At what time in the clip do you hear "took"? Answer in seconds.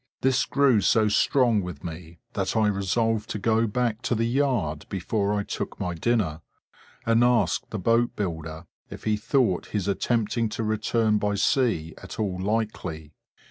5.43-5.79